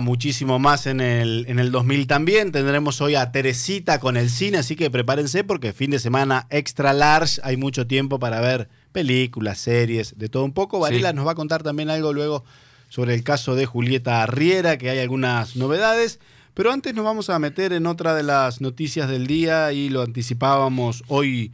muchísimo 0.00 0.60
más 0.60 0.86
en 0.86 1.00
el, 1.00 1.44
en 1.48 1.58
el 1.58 1.72
2000 1.72 2.06
también. 2.06 2.52
Tendremos 2.52 3.00
hoy 3.00 3.16
a 3.16 3.32
Teresita 3.32 3.98
con 3.98 4.16
el 4.16 4.30
cine, 4.30 4.58
así 4.58 4.76
que 4.76 4.92
prepárense 4.92 5.42
porque 5.42 5.72
fin 5.72 5.90
de 5.90 5.98
semana 5.98 6.46
extra 6.50 6.92
large, 6.92 7.40
hay 7.42 7.56
mucho 7.56 7.88
tiempo 7.88 8.20
para 8.20 8.40
ver 8.40 8.68
películas, 8.92 9.58
series, 9.58 10.16
de 10.16 10.28
todo 10.28 10.44
un 10.44 10.52
poco. 10.52 10.78
Varela 10.78 11.12
nos 11.12 11.26
va 11.26 11.32
a 11.32 11.34
contar 11.34 11.64
también 11.64 11.90
algo 11.90 12.12
luego 12.12 12.44
sobre 12.88 13.12
el 13.12 13.24
caso 13.24 13.56
de 13.56 13.66
Julieta 13.66 14.22
Arriera, 14.22 14.78
que 14.78 14.88
hay 14.88 15.00
algunas 15.00 15.56
novedades. 15.56 16.20
Pero 16.54 16.70
antes 16.70 16.94
nos 16.94 17.04
vamos 17.04 17.28
a 17.28 17.40
meter 17.40 17.72
en 17.72 17.84
otra 17.86 18.14
de 18.14 18.22
las 18.22 18.60
noticias 18.60 19.08
del 19.08 19.26
día 19.26 19.72
y 19.72 19.88
lo 19.88 20.02
anticipábamos 20.02 21.02
hoy 21.08 21.50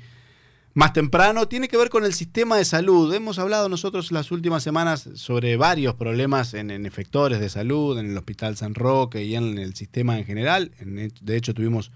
más 0.75 0.93
temprano, 0.93 1.47
tiene 1.47 1.69
que 1.69 1.77
ver 1.77 1.89
con 1.89 2.05
el 2.05 2.13
sistema 2.13 2.57
de 2.57 2.65
salud. 2.65 3.15
Hemos 3.15 3.39
hablado 3.39 3.69
nosotros 3.69 4.11
las 4.11 4.33
últimas 4.33 4.65
semanas 4.65 5.09
sobre 5.15 5.57
varios 5.57 5.95
problemas 5.95 6.53
en, 6.53 6.85
efectores 6.85 7.39
de 7.39 7.49
salud, 7.49 7.97
en 7.97 8.11
el 8.11 8.19
Hospital 8.19 8.57
San 8.57 8.75
Roque 8.75 9.23
y 9.23 9.37
en 9.37 9.57
el 9.57 9.77
sistema 9.77 10.19
en 10.19 10.25
general. 10.25 10.73
De 11.21 11.37
hecho, 11.37 11.55
tuvimos 11.55 11.93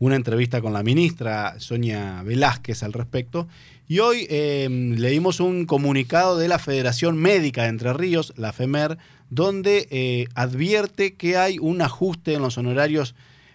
una 0.00 0.16
entrevista 0.16 0.60
con 0.60 0.72
la 0.72 0.82
ministra 0.82 1.54
Sonia 1.60 2.22
Velázquez 2.24 2.82
al 2.82 2.92
respecto. 2.92 3.46
Y 3.86 4.00
hoy 4.00 4.26
em, 4.28 4.96
leímos 4.96 5.38
un 5.38 5.64
comunicado 5.64 6.36
de 6.36 6.48
la 6.48 6.58
Federación 6.58 7.16
Médica 7.16 7.62
de 7.62 7.68
Entre 7.68 7.92
Ríos, 7.92 8.34
la 8.36 8.52
FEMER, 8.52 8.98
donde 9.30 9.86
eh, 9.90 10.26
advierte 10.34 11.14
que 11.14 11.36
hay 11.36 11.58
un 11.60 11.80
ajuste 11.80 12.34
en 12.34 12.42
los 12.42 12.58
honorarios 12.58 13.14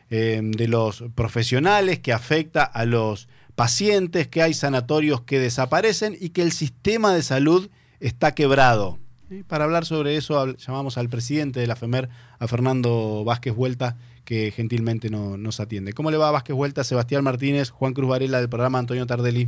em, 0.09 0.51
de 0.51 0.69
los 0.69 1.03
profesionales 1.13 1.99
que 1.99 2.13
afecta 2.13 2.63
a 2.63 2.85
los 2.85 3.27
pacientes, 3.61 4.27
que 4.27 4.41
hay 4.41 4.55
sanatorios 4.55 5.21
que 5.21 5.37
desaparecen 5.37 6.17
y 6.19 6.29
que 6.29 6.41
el 6.41 6.51
sistema 6.51 7.13
de 7.13 7.21
salud 7.21 7.69
está 7.99 8.33
quebrado. 8.33 8.97
Para 9.47 9.65
hablar 9.65 9.85
sobre 9.85 10.17
eso 10.17 10.47
llamamos 10.55 10.97
al 10.97 11.09
presidente 11.09 11.59
de 11.59 11.67
la 11.67 11.75
FEMER, 11.75 12.09
a 12.39 12.47
Fernando 12.47 13.23
Vázquez 13.23 13.53
Vuelta, 13.53 13.97
que 14.25 14.49
gentilmente 14.49 15.11
no, 15.11 15.37
nos 15.37 15.59
atiende. 15.59 15.93
¿Cómo 15.93 16.09
le 16.09 16.17
va 16.17 16.31
Vázquez 16.31 16.55
Vuelta? 16.55 16.83
Sebastián 16.83 17.23
Martínez, 17.23 17.69
Juan 17.69 17.93
Cruz 17.93 18.09
Varela 18.09 18.39
del 18.39 18.49
programa 18.49 18.79
Antonio 18.79 19.05
Tardelli. 19.05 19.47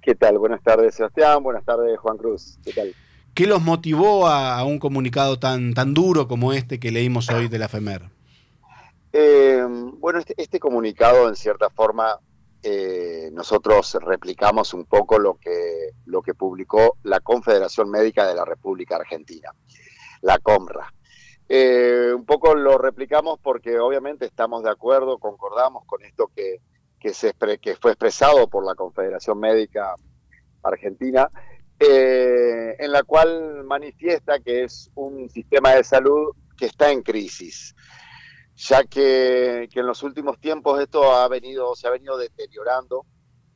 ¿Qué 0.00 0.14
tal? 0.14 0.38
Buenas 0.38 0.62
tardes 0.62 0.94
Sebastián, 0.94 1.42
buenas 1.42 1.66
tardes 1.66 1.98
Juan 1.98 2.16
Cruz. 2.16 2.58
¿Qué 2.64 2.72
tal? 2.72 2.94
¿Qué 3.34 3.46
los 3.46 3.60
motivó 3.60 4.28
a, 4.28 4.64
un 4.64 4.78
comunicado 4.78 5.38
tan, 5.38 5.74
tan 5.74 5.92
duro 5.92 6.26
como 6.26 6.54
este 6.54 6.80
que 6.80 6.90
leímos 6.90 7.28
hoy 7.28 7.48
de 7.48 7.58
la 7.58 7.68
FEMER? 7.68 8.04
Eh, 9.12 9.62
bueno, 9.98 10.20
este, 10.20 10.32
este, 10.38 10.58
comunicado 10.58 11.28
en 11.28 11.36
cierta 11.36 11.68
forma 11.68 12.18
eh, 12.62 13.30
nosotros 13.32 13.96
replicamos 14.02 14.74
un 14.74 14.84
poco 14.84 15.18
lo 15.18 15.34
que, 15.34 15.90
lo 16.04 16.22
que 16.22 16.34
publicó 16.34 16.98
la 17.02 17.20
Confederación 17.20 17.90
Médica 17.90 18.26
de 18.26 18.34
la 18.34 18.44
República 18.44 18.96
Argentina, 18.96 19.50
la 20.20 20.38
COMRA. 20.38 20.92
Eh, 21.48 22.12
un 22.14 22.24
poco 22.24 22.54
lo 22.54 22.78
replicamos 22.78 23.40
porque 23.42 23.78
obviamente 23.78 24.26
estamos 24.26 24.62
de 24.62 24.70
acuerdo, 24.70 25.18
concordamos 25.18 25.84
con 25.86 26.02
esto 26.04 26.30
que, 26.34 26.60
que, 27.00 27.12
fue 27.80 27.92
expresado 27.92 28.46
por 28.48 28.64
la 28.64 28.74
Confederación 28.74 29.40
Médica 29.40 29.94
Argentina, 30.62 31.28
eh, 31.78 32.76
en 32.78 32.92
la 32.92 33.02
cual 33.02 33.64
manifiesta 33.64 34.38
que 34.38 34.64
es 34.64 34.90
un 34.94 35.30
sistema 35.30 35.74
de 35.74 35.82
salud 35.82 36.34
que 36.56 36.66
está 36.66 36.92
en 36.92 37.02
crisis 37.02 37.74
ya 38.60 38.84
que, 38.84 39.68
en 39.72 39.86
los 39.86 40.02
últimos 40.02 40.38
tiempos 40.38 40.80
esto 40.80 41.12
ha 41.12 41.26
venido, 41.28 41.74
se 41.74 41.86
ha 41.86 41.90
venido 41.90 42.18
deteriorando. 42.18 43.06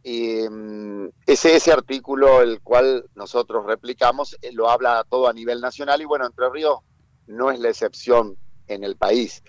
Y 0.02 0.48
mm, 0.48 1.08
ese, 1.26 1.56
ese 1.56 1.72
artículo, 1.72 2.40
el 2.40 2.60
cual 2.62 3.04
nosotros 3.14 3.66
replicamos, 3.66 4.36
eh, 4.40 4.52
lo 4.52 4.70
habla 4.70 5.04
todo 5.08 5.28
a 5.28 5.32
nivel 5.32 5.60
nacional 5.60 6.00
y 6.00 6.06
bueno, 6.06 6.26
Entre 6.26 6.48
Ríos 6.48 6.78
no 7.26 7.50
es 7.50 7.58
la 7.58 7.68
excepción 7.68 8.36
en 8.66 8.82
el 8.82 8.96
país. 8.96 9.42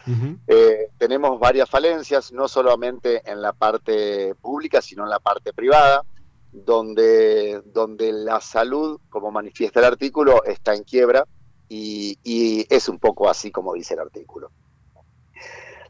Eh, 0.48 0.90
tenemos 0.98 1.40
varias 1.40 1.70
falencias, 1.70 2.34
no 2.34 2.50
solamente 2.50 3.22
en 3.30 3.42
la 3.42 3.54
parte 3.54 4.36
pública, 4.36 4.82
sino 4.82 5.04
en 5.04 5.10
la 5.10 5.20
parte 5.20 5.54
privada, 5.54 6.04
donde, 6.52 7.62
donde 7.66 8.12
la 8.12 8.42
salud, 8.42 9.00
como 9.10 9.32
manifiesta 9.32 9.80
el 9.80 9.86
artículo, 9.86 10.44
está 10.44 10.74
en 10.76 10.84
quiebra 10.84 11.26
y, 11.70 12.18
y 12.24 12.66
es 12.70 12.90
un 12.90 13.00
poco 13.00 13.30
así 13.30 13.52
como 13.52 13.74
dice 13.74 13.94
el 13.94 14.02
artículo. 14.02 14.52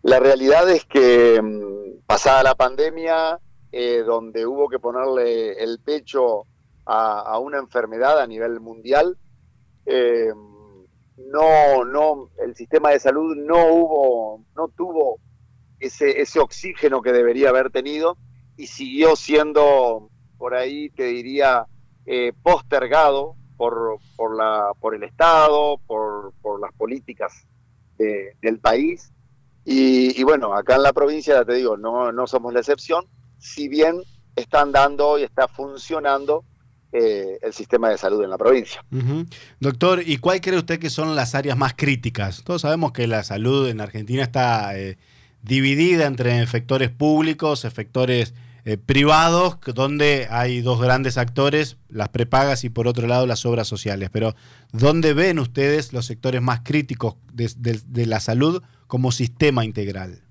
La 0.05 0.19
realidad 0.19 0.69
es 0.69 0.85
que 0.85 1.41
mm, 1.41 2.05
pasada 2.05 2.43
la 2.43 2.53
pandemia, 2.53 3.39
eh, 3.71 4.03
donde 4.05 4.45
hubo 4.45 4.69
que 4.69 4.77
ponerle 4.77 5.53
el 5.53 5.79
pecho 5.79 6.43
a, 6.85 7.39
una 7.39 7.57
enfermedad 7.57 8.21
a 8.21 8.27
nivel 8.27 8.59
mundial, 8.59 9.17
eh, 9.87 10.31
no, 11.17 11.85
no, 11.85 12.29
el 12.37 12.55
sistema 12.55 12.91
de 12.91 12.99
salud 12.99 13.35
no 13.35 13.73
hubo, 13.73 14.45
no 14.55 14.67
tuvo 14.67 15.17
ese, 15.79 16.21
ese 16.21 16.39
oxígeno 16.39 17.01
que 17.01 17.11
debería 17.11 17.49
haber 17.49 17.71
tenido 17.71 18.15
y 18.57 18.67
siguió 18.67 19.15
siendo, 19.15 20.11
por 20.37 20.53
ahí 20.53 20.91
te 20.91 21.05
diría, 21.05 21.65
eh, 22.05 22.31
postergado 22.43 23.37
por, 23.57 23.97
por, 24.15 24.37
la, 24.37 24.71
por 24.79 24.93
el 24.93 25.01
Estado, 25.01 25.79
por, 25.87 26.31
por 26.43 26.61
las 26.61 26.71
políticas 26.73 27.47
del 27.97 28.59
país 28.59 29.14
y, 29.65 30.23
bueno, 30.23 30.53
acá 30.53 30.75
en 30.75 30.83
la 30.83 30.93
provincia, 30.93 31.43
te 31.43 31.55
digo, 31.55 31.75
no, 31.75 32.11
no 32.11 32.27
somos 32.27 32.53
la 32.53 32.59
excepción, 32.59 33.05
si 33.39 33.67
bien 33.67 34.01
están 34.35 34.71
dando 34.71 35.17
y 35.17 35.23
está 35.23 35.47
funcionando 35.47 36.45
eh, 36.91 37.39
el 37.41 37.51
sistema 37.51 37.89
de 37.89 37.97
salud 37.97 38.23
en 38.23 38.29
la 38.29 38.37
provincia. 38.37 38.85
Doctor, 39.59 40.03
¿y 40.05 40.17
cuál 40.17 40.39
cree 40.39 40.57
usted 40.57 40.79
que 40.79 40.89
son 40.89 41.15
las 41.15 41.35
áreas 41.35 41.57
más 41.57 41.73
críticas? 41.73 42.43
Todos 42.43 42.61
sabemos 42.61 42.91
que 42.91 43.07
la 43.07 43.23
salud 43.23 43.67
en 43.67 43.81
Argentina 43.81 44.23
está 44.23 44.77
eh, 44.77 44.97
dividida 45.41 46.05
entre 46.05 46.41
efectores 46.41 46.91
públicos, 46.91 47.65
efectores 47.65 48.33
eh, 48.65 48.77
privados, 48.77 49.59
donde 49.73 50.27
hay 50.29 50.61
dos 50.61 50.81
grandes 50.81 51.17
actores, 51.17 51.77
las 51.87 52.09
prepagas 52.09 52.63
y 52.63 52.69
por 52.69 52.87
otro 52.87 53.07
lado 53.07 53.27
las 53.27 53.45
obras 53.45 53.67
sociales. 53.67 54.09
Pero, 54.11 54.33
¿dónde 54.71 55.13
ven 55.13 55.39
ustedes 55.39 55.93
los 55.93 56.05
sectores 56.05 56.41
más 56.41 56.61
críticos 56.63 57.15
de 57.31 58.05
la 58.05 58.19
salud 58.19 58.63
como 58.87 59.11
sistema 59.11 59.63
integral? 59.63 60.25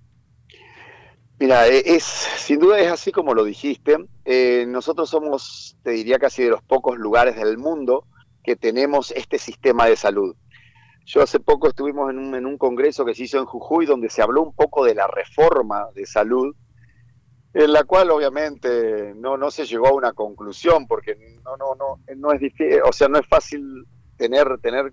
Mira, 1.38 1.66
e, 1.68 1.82
es 1.84 2.04
sin 2.04 2.60
duda 2.60 2.78
es 2.80 2.90
así 2.90 3.12
como 3.12 3.34
lo 3.34 3.44
dijiste. 3.44 3.98
Eh, 4.24 4.64
nosotros 4.68 5.10
somos, 5.10 5.76
te 5.82 5.90
diría, 5.90 6.18
casi 6.18 6.42
de 6.42 6.50
los 6.50 6.62
pocos 6.62 6.98
lugares 6.98 7.36
del 7.36 7.58
mundo 7.58 8.06
que 8.42 8.56
tenemos 8.56 9.10
este 9.12 9.38
sistema 9.38 9.86
de 9.86 9.96
salud. 9.96 10.36
Yo 11.06 11.22
hace 11.22 11.40
poco 11.40 11.68
estuvimos 11.68 12.10
en 12.10 12.46
un 12.46 12.56
congreso 12.56 13.04
que 13.04 13.14
se 13.14 13.24
hizo 13.24 13.38
en 13.38 13.44
Jujuy 13.44 13.84
donde 13.84 14.08
se 14.08 14.22
habló 14.22 14.42
un 14.42 14.54
poco 14.54 14.84
de 14.84 14.94
la 14.94 15.06
reforma 15.06 15.86
de 15.94 16.06
salud, 16.06 16.54
en 17.54 17.72
la 17.72 17.84
cual 17.84 18.10
obviamente 18.10 19.15
no, 19.15 19.37
no 19.37 19.50
se 19.50 19.65
llegó 19.65 19.87
a 19.87 19.94
una 19.94 20.12
conclusión 20.12 20.88
porque 20.88 21.16
no, 21.44 21.56
no, 21.56 21.75
no, 21.76 22.00
no 22.16 22.32
es 22.32 22.41
difícil, 22.41 22.81
o 22.84 22.92
sea, 22.92 23.06
no 23.09 23.19
es 23.19 23.26
fácil 23.26 23.87
tener, 24.16 24.59
tener 24.59 24.92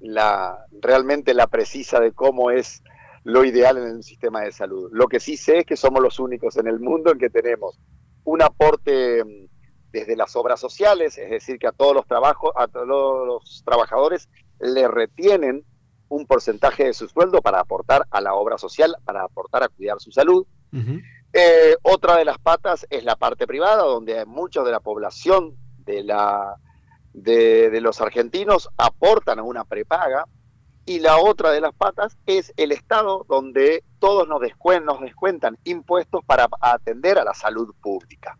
la, 0.00 0.66
realmente 0.80 1.34
la 1.34 1.46
precisa 1.46 2.00
de 2.00 2.12
cómo 2.12 2.50
es 2.50 2.82
lo 3.24 3.44
ideal 3.44 3.76
en 3.76 3.96
un 3.96 4.02
sistema 4.02 4.40
de 4.40 4.52
salud. 4.52 4.88
Lo 4.90 5.06
que 5.06 5.20
sí 5.20 5.36
sé 5.36 5.58
es 5.58 5.66
que 5.66 5.76
somos 5.76 6.02
los 6.02 6.18
únicos 6.18 6.56
en 6.56 6.66
el 6.66 6.80
mundo 6.80 7.12
en 7.12 7.18
que 7.18 7.28
tenemos 7.28 7.78
un 8.24 8.40
aporte 8.40 9.22
mm, 9.22 9.46
desde 9.92 10.16
las 10.16 10.34
obras 10.34 10.58
sociales, 10.58 11.18
es 11.18 11.28
decir, 11.28 11.58
que 11.58 11.66
a 11.66 11.72
todos 11.72 11.94
los 11.94 12.06
trabajos, 12.06 12.52
a 12.56 12.68
todos 12.68 13.26
los 13.26 13.62
trabajadores 13.66 14.30
le 14.60 14.88
retienen 14.88 15.62
un 16.08 16.26
porcentaje 16.26 16.84
de 16.84 16.94
su 16.94 17.06
sueldo 17.06 17.42
para 17.42 17.60
aportar 17.60 18.06
a 18.10 18.22
la 18.22 18.34
obra 18.34 18.56
social, 18.56 18.96
para 19.04 19.24
aportar 19.24 19.62
a 19.62 19.68
cuidar 19.68 20.00
su 20.00 20.10
salud. 20.10 20.46
Eh, 21.32 21.76
otra 21.82 22.16
de 22.16 22.24
las 22.24 22.38
patas 22.38 22.86
es 22.90 23.04
la 23.04 23.16
parte 23.16 23.46
privada, 23.46 23.82
donde 23.82 24.24
mucha 24.24 24.62
de 24.62 24.70
la 24.70 24.80
población 24.80 25.56
de, 25.84 26.02
la, 26.02 26.56
de, 27.12 27.80
los 27.80 28.00
argentinos 28.00 28.68
aportan 28.76 29.38
a 29.38 29.42
una 29.42 29.64
prepaga 29.64 30.26
y 30.86 31.00
la 31.00 31.18
otra 31.18 31.50
de 31.50 31.60
las 31.60 31.74
patas 31.74 32.16
es 32.24 32.52
el 32.56 32.72
Estado 32.72 33.26
donde 33.28 33.84
todos 33.98 34.26
nos, 34.26 34.40
descuentan 34.40 35.58
impuestos 35.64 36.24
para 36.24 36.48
atender 36.60 37.18
a 37.18 37.24
la 37.24 37.34
salud 37.34 37.74
pública. 37.82 38.38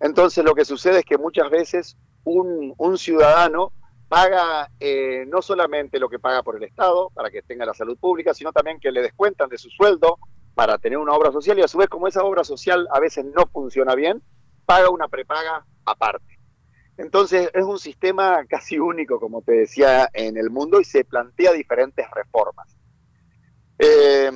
Entonces 0.00 0.42
lo 0.42 0.54
que 0.54 0.64
sucede 0.64 1.00
es 1.00 1.04
que 1.04 1.18
muchas 1.18 1.50
veces 1.50 1.98
un, 2.24 2.74
ciudadano 2.96 3.72
paga 4.08 4.70
eh, 4.80 5.24
no 5.28 5.42
solamente 5.42 5.98
lo 5.98 6.08
que 6.08 6.18
paga 6.18 6.42
por 6.42 6.56
el 6.56 6.62
Estado 6.64 7.10
para 7.10 7.30
que 7.30 7.42
tenga 7.42 7.66
la 7.66 7.74
salud 7.74 7.98
pública, 7.98 8.32
sino 8.32 8.52
también 8.52 8.80
que 8.80 8.90
le 8.90 9.02
descuentan 9.02 9.50
de 9.50 9.58
su 9.58 9.68
sueldo 9.68 10.18
para 10.54 10.78
tener 10.78 10.98
una 10.98 11.12
obra 11.12 11.32
social 11.32 11.58
y 11.58 11.62
a 11.62 11.68
su 11.68 11.78
vez 11.78 11.88
como 11.88 12.08
esa 12.08 12.22
obra 12.22 12.44
social 12.44 12.86
a 12.92 13.00
veces 13.00 13.24
no 13.24 13.46
funciona 13.46 13.94
bien, 13.94 14.22
paga 14.66 14.90
una 14.90 15.08
prepaga 15.08 15.64
aparte. 15.84 16.38
Entonces 16.98 17.50
es 17.54 17.64
un 17.64 17.78
sistema 17.78 18.44
casi 18.46 18.78
único, 18.78 19.18
como 19.18 19.42
te 19.42 19.52
decía, 19.52 20.08
en 20.12 20.36
el 20.36 20.50
mundo 20.50 20.80
y 20.80 20.84
se 20.84 21.04
plantea 21.04 21.52
diferentes 21.52 22.06
reformas. 22.10 22.76
Eh, 23.78 24.30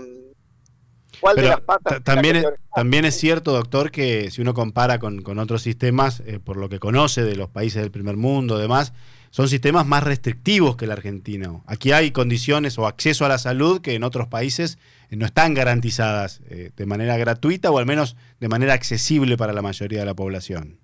de 1.34 1.42
las 1.42 1.60
patas. 1.60 2.02
También 2.02 2.36
es, 2.36 2.46
también 2.74 3.04
es 3.04 3.16
cierto, 3.16 3.52
doctor, 3.52 3.90
que 3.90 4.30
si 4.30 4.42
uno 4.42 4.54
compara 4.54 4.98
con, 4.98 5.38
otros 5.38 5.62
sistemas, 5.62 6.22
eh, 6.26 6.38
por 6.38 6.56
lo 6.56 6.68
que 6.68 6.78
conoce 6.78 7.24
de 7.24 7.36
los 7.36 7.48
países 7.48 7.80
del 7.80 7.90
primer 7.90 8.16
mundo, 8.16 8.58
demás, 8.58 8.92
son 9.30 9.48
sistemas 9.48 9.86
más 9.86 10.04
restrictivos 10.04 10.76
que 10.76 10.84
el 10.84 10.92
argentino. 10.92 11.64
Aquí 11.66 11.92
hay 11.92 12.10
condiciones 12.10 12.78
o 12.78 12.86
acceso 12.86 13.24
a 13.24 13.28
la 13.28 13.38
salud 13.38 13.80
que 13.80 13.94
en 13.94 14.04
otros 14.04 14.28
países 14.28 14.78
eh, 15.10 15.16
no 15.16 15.26
están 15.26 15.54
garantizadas 15.54 16.42
eh, 16.50 16.70
de 16.76 16.86
manera 16.86 17.16
gratuita 17.16 17.70
o 17.70 17.78
al 17.78 17.86
menos 17.86 18.16
de 18.40 18.48
manera 18.48 18.74
accesible 18.74 19.36
para 19.36 19.52
la 19.54 19.62
mayoría 19.62 20.00
de 20.00 20.06
la 20.06 20.14
población. 20.14 20.78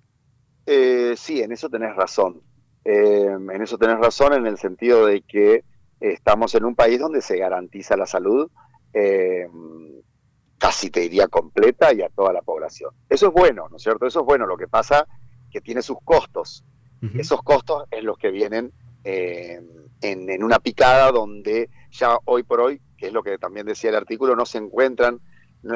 sí, 1.15 1.41
en 1.41 1.51
eso 1.51 1.69
tenés 1.69 1.95
razón. 1.95 2.41
en 2.85 3.61
eso 3.61 3.77
tenés 3.77 3.99
razón 3.99 4.33
en 4.33 4.47
el 4.47 4.57
sentido 4.57 5.05
de 5.05 5.21
que 5.21 5.63
estamos 5.99 6.55
en 6.55 6.65
un 6.65 6.75
país 6.75 6.99
donde 6.99 7.21
se 7.21 7.37
garantiza 7.37 7.95
la 7.95 8.07
salud 8.07 8.49
casi 10.63 10.89
te 10.89 11.01
diría 11.01 11.27
completa 11.27 11.91
y 11.91 12.01
a 12.01 12.07
toda 12.07 12.31
la 12.31 12.41
población. 12.41 12.91
Eso 13.09 13.27
es 13.27 13.33
bueno, 13.33 13.67
¿no 13.69 13.75
es 13.75 13.83
cierto? 13.83 14.05
Eso 14.05 14.21
es 14.21 14.25
bueno. 14.25 14.47
Lo 14.47 14.55
que 14.55 14.69
pasa 14.69 15.05
que 15.51 15.59
tiene 15.59 15.81
sus 15.81 15.97
costos. 16.05 16.63
Esos 17.15 17.43
costos 17.43 17.83
es 17.91 18.01
los 18.01 18.17
que 18.17 18.31
vienen 18.31 18.71
eh, 19.03 19.59
en, 19.99 20.41
una 20.41 20.59
picada 20.59 21.11
donde 21.11 21.69
ya 21.91 22.17
hoy 22.23 22.43
por 22.43 22.61
hoy, 22.61 22.81
que 22.97 23.07
es 23.07 23.13
lo 23.13 23.23
que 23.23 23.37
también 23.37 23.65
decía 23.65 23.89
el 23.89 23.97
artículo, 23.97 24.37
no 24.37 24.45
se 24.45 24.59
encuentran, 24.59 25.19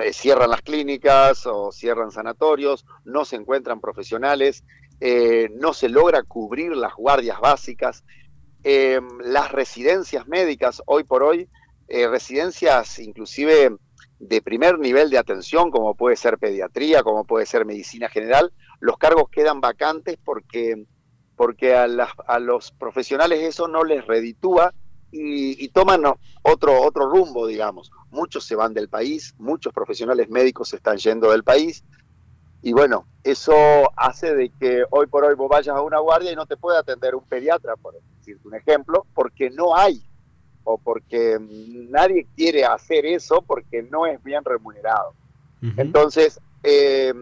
eh, 0.02 0.14
cierran 0.14 0.52
las 0.52 0.62
clínicas 0.62 1.46
o 1.46 1.74
cierran 1.74 2.12
sanatorios, 2.12 2.86
no 3.04 3.26
se 3.26 3.36
encuentran 3.36 3.82
profesionales, 3.82 4.64
eh, 5.02 5.50
no 5.54 5.74
se 5.74 5.90
logra 5.90 6.24
cubrir 6.24 6.78
las 6.78 6.96
guardias 6.96 7.42
básicas, 7.42 8.06
las 8.64 9.52
residencias 9.52 10.30
médicas 10.30 10.82
hoy 10.86 11.04
por 11.04 11.24
hoy, 11.24 11.50
residencias 11.90 13.00
inclusive 13.00 13.78
de 14.20 14.42
primer 14.42 14.80
nivel 14.80 15.10
de 15.10 15.18
atención, 15.18 15.70
como 15.72 15.96
puede 15.96 16.16
ser 16.16 16.38
pediatría, 16.38 17.04
como 17.04 17.24
puede 17.24 17.46
ser 17.46 17.66
medicina 17.66 18.10
general, 18.10 18.52
los 18.80 18.98
cargos 18.98 19.30
quedan 19.30 19.62
vacantes 19.62 20.18
porque, 20.24 20.86
porque 21.36 21.76
a, 21.76 21.86
a 22.28 22.40
los 22.40 22.72
profesionales 22.72 23.44
eso 23.44 23.68
no 23.68 23.84
les 23.84 24.06
reditúa 24.06 24.74
y, 25.12 25.70
toman 25.70 26.04
otro, 26.44 26.82
otro 26.82 27.10
rumbo, 27.10 27.48
digamos. 27.48 27.92
Muchos 28.10 28.46
se 28.46 28.56
van 28.56 28.74
del 28.74 28.90
país, 28.90 29.36
muchos 29.38 29.74
profesionales 29.74 30.30
médicos 30.30 30.70
se 30.70 30.78
están 30.78 30.98
yendo 30.98 31.32
del 31.32 31.44
país. 31.44 31.84
Y 32.62 32.74
bueno, 32.74 33.08
eso 33.24 33.54
hace 33.96 34.34
de 34.36 34.50
que 34.60 34.84
hoy 34.90 35.08
por 35.08 35.24
hoy 35.24 35.36
vos 35.36 35.50
vayas 35.50 35.76
a 35.76 35.82
una 35.82 36.00
guardia 36.00 36.32
y 36.32 36.36
no 36.36 36.46
te 36.46 36.58
pueda 36.58 36.80
atender 36.80 37.16
un 37.16 37.24
pediatra, 37.24 37.76
por 37.76 37.96
decirte 38.18 38.48
un 38.48 38.56
ejemplo, 38.56 39.06
porque 39.14 39.50
no 39.50 39.76
hay 39.76 40.02
o 40.70 40.78
porque 40.78 41.38
nadie 41.40 42.28
quiere 42.36 42.66
hacer 42.66 43.06
eso 43.06 43.42
porque 43.42 43.84
no 43.84 44.06
es 44.06 44.22
bien 44.22 44.44
remunerado. 44.44 45.14
Entonces, 45.78 46.42
eh, 46.62 47.14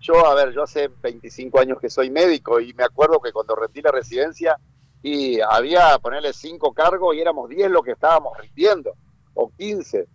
yo, 0.00 0.26
a 0.26 0.34
ver, 0.34 0.52
yo 0.52 0.64
hace 0.64 0.88
25 0.88 1.60
años 1.60 1.78
que 1.80 1.88
soy 1.88 2.10
médico 2.10 2.58
y 2.58 2.74
me 2.74 2.82
acuerdo 2.82 3.20
que 3.20 3.32
cuando 3.32 3.54
rendí 3.54 3.80
la 3.80 3.92
residencia 3.92 4.58
y 5.02 5.40
había, 5.40 5.98
ponerle 6.00 6.32
5 6.32 6.74
cargos 6.74 7.14
y 7.14 7.20
éramos 7.20 7.48
10 7.48 7.70
los 7.70 7.84
que 7.84 7.92
estábamos 7.92 8.36
rindiendo, 8.38 8.94
o 9.34 9.52
15. 9.56 10.08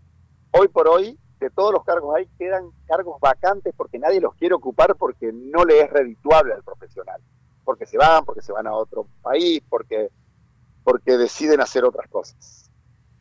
Hoy 0.52 0.68
por 0.68 0.90
hoy, 0.90 1.18
de 1.40 1.50
todos 1.52 1.72
los 1.72 1.86
cargos 1.86 2.14
hay, 2.18 2.28
quedan 2.38 2.72
cargos 2.88 3.22
vacantes 3.22 3.74
porque 3.78 4.00
nadie 4.00 4.20
los 4.20 4.36
quiere 4.36 4.56
ocupar 4.56 4.98
porque 4.98 5.32
no 5.32 5.64
le 5.64 5.80
es 5.80 5.90
redituable 5.90 6.54
al 6.56 6.64
profesional. 6.64 7.22
Porque 7.64 7.86
se 7.86 7.98
van, 7.98 8.26
porque 8.26 8.42
se 8.42 8.52
van 8.52 8.68
a 8.68 8.74
otro 8.74 9.08
país, 9.22 9.62
porque 9.70 10.10
porque 10.90 11.20
deciden 11.20 11.62
hacer 11.62 11.86
otras 11.86 12.10
cosas. 12.10 12.72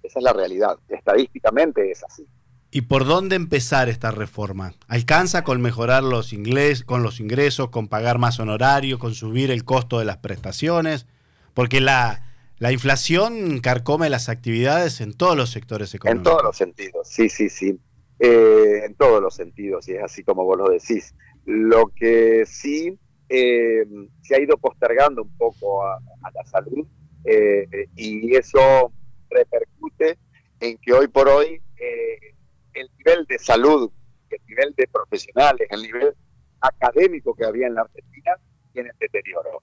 Esa 0.02 0.20
es 0.20 0.22
la 0.22 0.32
realidad. 0.32 0.78
Estadísticamente 0.88 1.90
es 1.90 2.02
así. 2.02 2.26
¿Y 2.70 2.82
por 2.82 3.04
dónde 3.04 3.36
empezar 3.36 3.90
esta 3.90 4.10
reforma? 4.10 4.72
¿Alcanza 4.86 5.44
con 5.44 5.60
mejorar 5.60 6.02
los 6.02 6.32
ingresos, 6.32 6.86
con 6.86 7.02
los 7.02 7.20
ingresos, 7.20 7.68
con 7.68 7.88
pagar 7.88 8.16
más 8.16 8.40
honorario, 8.40 8.98
con 8.98 9.12
subir 9.12 9.50
el 9.50 9.64
costo 9.64 9.98
de 9.98 10.06
las 10.06 10.16
prestaciones? 10.16 11.06
Porque 11.52 11.82
la, 11.82 12.24
la 12.56 12.72
inflación 12.72 13.60
carcome 13.60 14.08
las 14.08 14.30
actividades 14.30 15.02
en 15.02 15.12
todos 15.12 15.36
los 15.36 15.50
sectores 15.50 15.94
económicos. 15.94 16.20
En 16.20 16.32
todos 16.32 16.42
los 16.42 16.56
sentidos, 16.56 17.06
sí, 17.06 17.28
sí, 17.28 17.50
sí. 17.50 17.78
Eh, 18.18 18.84
en 18.86 18.94
todos 18.94 19.20
los 19.20 19.34
sentidos, 19.34 19.86
y 19.88 19.92
es 19.92 20.02
así 20.02 20.24
como 20.24 20.44
vos 20.44 20.56
lo 20.56 20.70
decís. 20.70 21.14
Lo 21.44 21.92
que 21.94 22.44
sí 22.46 22.98
eh, 23.28 23.84
se 24.22 24.36
ha 24.36 24.40
ido 24.40 24.56
postergando 24.56 25.22
un 25.22 25.36
poco 25.36 25.84
a 25.84 26.00
la 26.34 26.44
salud 26.46 26.86
eh, 27.24 27.88
y 27.96 28.34
eso 28.34 28.92
repercute 29.30 30.18
en 30.60 30.78
que 30.78 30.92
hoy 30.92 31.08
por 31.08 31.28
hoy 31.28 31.60
eh, 31.76 32.34
el 32.74 32.88
nivel 32.98 33.26
de 33.26 33.38
salud, 33.38 33.90
el 34.30 34.40
nivel 34.46 34.74
de 34.76 34.88
profesionales, 34.88 35.68
el 35.70 35.82
nivel 35.82 36.14
académico 36.60 37.34
que 37.34 37.44
había 37.44 37.66
en 37.66 37.74
la 37.74 37.82
Argentina 37.82 38.32
tiene 38.72 38.90
deterioro. 38.98 39.62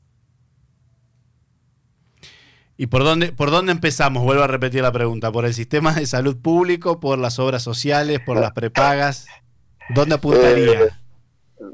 ¿Y 2.77 2.87
por 2.87 3.03
dónde, 3.03 3.31
por 3.31 3.51
dónde 3.51 3.71
empezamos? 3.71 4.23
Vuelvo 4.23 4.43
a 4.43 4.47
repetir 4.47 4.81
la 4.81 4.91
pregunta. 4.91 5.31
¿Por 5.31 5.45
el 5.45 5.53
sistema 5.53 5.93
de 5.93 6.05
salud 6.05 6.37
público, 6.41 6.99
por 6.99 7.17
las 7.17 7.39
obras 7.39 7.63
sociales, 7.63 8.19
por 8.19 8.37
las 8.37 8.51
prepagas? 8.51 9.27
¿Dónde 9.93 10.15
apuntaría? 10.15 10.83
Eh, 10.83 10.89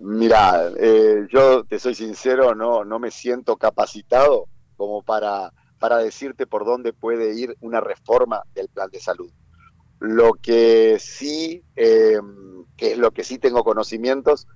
mira, 0.04 0.69
yo 1.31 1.63
te 1.63 1.80
soy 1.80 1.95
sincero, 1.95 2.54
no, 2.54 2.86
no 2.86 3.00
me 3.00 3.10
siento 3.10 3.57
capacitado 3.57 4.48
como 4.77 5.01
para 5.01 5.51
para 5.81 5.98
decirte 5.98 6.45
por 6.45 6.63
dónde 6.63 6.94
puede 6.94 7.33
ir 7.33 7.57
una 7.60 7.81
reforma 7.81 8.44
del 8.54 8.69
plan 8.69 8.92
de 8.92 9.00
salud. 9.00 9.31
Lo 10.00 10.33
que 10.33 11.00
sí, 11.00 11.63
em, 11.75 12.66
que 12.78 12.92
es 12.92 12.98
lo 13.00 13.10
que 13.10 13.24
sí 13.24 13.39
tengo 13.39 13.63
conocimientos, 13.63 14.48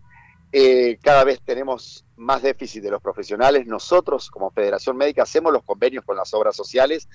eh, 0.52 1.00
cada 1.02 1.24
vez 1.24 1.42
tenemos 1.42 2.06
más 2.16 2.44
déficit 2.44 2.84
de 2.84 2.92
los 2.92 3.02
profesionales. 3.02 3.66
Nosotros, 3.66 4.30
como 4.30 4.52
Federación 4.52 4.98
Médica, 4.98 5.24
hacemos 5.24 5.52
los 5.52 5.64
convenios 5.64 6.06
con 6.06 6.16
las 6.16 6.32
obras 6.36 6.56
sociales 6.56 7.10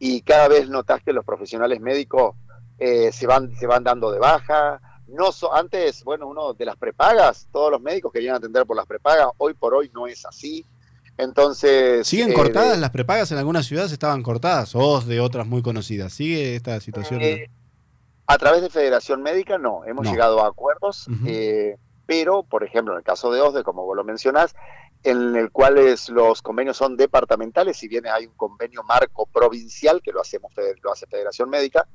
y 0.00 0.22
cada 0.22 0.48
vez 0.48 0.68
notas 0.68 1.00
que 1.04 1.12
los 1.12 1.24
profesionales 1.24 1.80
médicos 1.80 2.34
eh, 2.78 3.12
se, 3.12 3.28
van, 3.28 3.54
se 3.54 3.68
van 3.68 3.84
dando 3.84 4.10
de 4.10 4.18
baja. 4.18 4.80
No 5.06 5.30
antes, 5.52 6.02
bueno, 6.02 6.26
uno 6.26 6.52
de 6.52 6.64
las 6.64 6.76
prepagas, 6.76 7.48
todos 7.52 7.70
los 7.70 7.80
médicos 7.80 8.12
querían 8.12 8.34
atender 8.34 8.66
por 8.66 8.76
las 8.76 8.86
prepagas, 8.86 9.28
hoy 9.38 9.54
por 9.54 9.72
hoy 9.72 9.88
no 9.94 10.08
es 10.08 10.26
así. 10.26 10.66
Entonces. 11.18 12.06
¿Siguen 12.06 12.30
eh, 12.30 12.34
cortadas 12.34 12.78
las 12.78 12.90
prepagas 12.90 13.32
en 13.32 13.38
algunas 13.38 13.66
ciudades? 13.66 13.92
Estaban 13.92 14.22
cortadas, 14.22 14.74
o 14.74 15.00
de 15.00 15.20
otras 15.20 15.46
muy 15.46 15.62
conocidas. 15.62 16.12
¿Sigue 16.12 16.56
esta 16.56 16.80
situación? 16.80 17.22
Eh, 17.22 17.50
a 18.26 18.38
través 18.38 18.62
de 18.62 18.70
Federación 18.70 19.22
Médica, 19.22 19.58
no. 19.58 19.84
Hemos 19.84 20.06
llegado 20.06 20.44
a 20.44 20.48
acuerdos, 20.48 21.06
eh, 21.26 21.76
pero, 22.06 22.42
por 22.42 22.64
ejemplo, 22.64 22.94
en 22.94 22.98
el 22.98 23.04
caso 23.04 23.30
de 23.30 23.40
OSDE, 23.40 23.62
como 23.62 23.84
vos 23.84 23.96
lo 23.96 24.04
mencionás, 24.04 24.54
en 25.04 25.36
el 25.36 25.52
cual 25.52 25.76
los 26.08 26.42
convenios 26.42 26.76
son 26.76 26.96
departamentales, 26.96 27.76
si 27.76 27.86
bien 27.86 28.06
hay 28.06 28.26
un 28.26 28.34
convenio 28.34 28.82
marco 28.82 29.26
provincial, 29.26 30.02
que 30.02 30.10
lo, 30.10 30.20
hacemos, 30.20 30.52
lo 30.82 30.92
hace 30.92 31.06
Federación 31.06 31.48
Médica, 31.48 31.86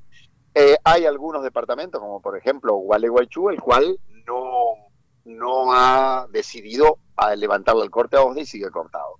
hay 0.85 1.05
algunos 1.05 1.43
departamentos, 1.43 1.99
como 1.99 2.21
por 2.21 2.37
ejemplo 2.37 2.75
Gualeguaychú, 2.75 3.49
el 3.49 3.59
cual 3.59 3.99
no, 4.25 4.91
no 5.25 5.73
ha 5.73 6.27
decidido 6.31 6.97
a 7.15 7.35
levantarlo 7.35 7.83
el 7.83 7.91
corte 7.91 8.17
a 8.17 8.21
OSDE 8.21 8.41
y 8.41 8.45
sigue 8.45 8.69
cortado. 8.71 9.10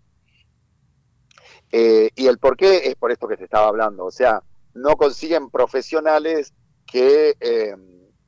Eh, 1.71 2.09
y 2.15 2.27
el 2.27 2.37
por 2.37 2.57
qué 2.57 2.89
es 2.89 2.95
por 2.95 3.11
esto 3.11 3.27
que 3.27 3.37
se 3.37 3.45
estaba 3.45 3.67
hablando, 3.67 4.05
o 4.05 4.11
sea, 4.11 4.43
no 4.73 4.95
consiguen 4.97 5.49
profesionales 5.49 6.53
que, 6.85 7.35
eh, 7.39 7.75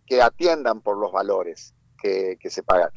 que 0.06 0.22
atiendan 0.22 0.82
por 0.82 0.98
los 0.98 1.12
valores 1.12 1.74
que, 2.02 2.38
se 2.50 2.64
pagan. 2.64 2.90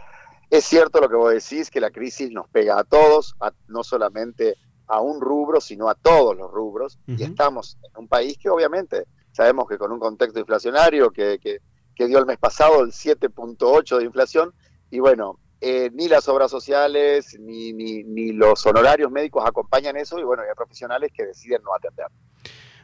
Es 0.51 0.65
cierto 0.65 1.01
lo 1.01 1.09
que 1.09 1.17
vos 1.17 1.33
decís, 1.33 1.71
que 1.71 1.81
la 1.81 1.91
crisis 1.91 2.31
nos 2.31 2.49
pega 2.49 2.79
a 2.79 2.85
todos, 2.85 3.37
no 3.69 3.85
solamente 3.85 4.57
a 4.89 5.01
un 5.01 5.21
rubro, 5.21 5.61
sino 5.61 5.89
a 5.89 5.95
todos 5.95 6.37
los 6.37 6.51
rubros, 6.51 6.99
y 7.07 7.23
estamos 7.23 7.79
en 7.83 8.03
un 8.03 8.09
país 8.09 8.37
que 8.37 8.49
obviamente 8.49 9.07
sabemos 9.33 9.69
que 9.69 9.79
con 9.79 9.93
un 9.93 10.01
contexto 10.01 10.41
inflacionario 10.41 11.11
que, 11.11 11.39
que, 11.41 11.61
que 11.95 12.07
dio 12.07 12.19
el 12.19 12.27
mes 12.27 12.39
pasado 12.39 12.83
el 12.83 12.91
7.8 12.91 13.99
de 13.99 14.05
inflación, 14.05 14.55
y 14.91 14.99
bueno, 14.99 15.39
eh, 15.61 15.91
ni 15.95 16.09
las 16.09 16.29
obras 16.29 16.51
sociales 16.51 17.37
ni, 17.41 17.73
ni, 17.73 18.33
los 18.33 18.65
honorarios 18.67 19.11
médicos 19.11 19.43
acompañan 19.47 19.97
eso 19.97 20.19
y 20.19 20.23
bueno, 20.23 20.43
hay 20.43 20.55
profesionales 20.55 21.11
que 21.15 21.25
deciden 21.25 21.63
no 21.63 21.75
atender. 21.75 22.07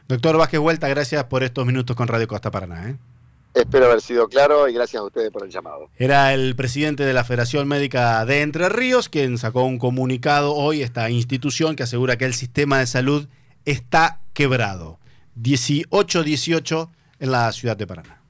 Doctor 0.07 0.37
Vázquez 0.37 0.59
Vuelta, 0.59 0.87
gracias 0.87 1.23
por 1.25 1.43
estos 1.43 1.65
minutos 1.65 1.95
con 1.95 2.07
Radio 2.07 2.27
Costa 2.27 2.49
Paraná. 2.49 2.89
¿eh? 2.89 2.97
Espero 3.53 3.85
haber 3.85 4.01
sido 4.01 4.27
claro 4.27 4.67
y 4.67 4.73
gracias 4.73 5.01
a 5.01 5.05
ustedes 5.05 5.29
por 5.29 5.43
el 5.43 5.51
llamado. 5.51 5.89
Era 5.97 6.33
el 6.33 6.55
presidente 6.55 7.05
de 7.05 7.13
la 7.13 7.23
Federación 7.23 7.67
Médica 7.67 8.25
de 8.25 8.41
Entre 8.41 8.67
Ríos 8.69 9.09
quien 9.09 9.37
sacó 9.37 9.63
un 9.63 9.77
comunicado 9.77 10.55
hoy, 10.55 10.81
esta 10.81 11.09
institución 11.11 11.75
que 11.75 11.83
asegura 11.83 12.17
que 12.17 12.25
el 12.25 12.33
sistema 12.33 12.79
de 12.79 12.87
salud 12.87 13.27
está 13.65 14.21
quebrado. 14.33 14.97
18-18 15.39 16.89
en 17.19 17.31
la 17.31 17.51
ciudad 17.51 17.77
de 17.77 17.85
Paraná. 17.85 18.22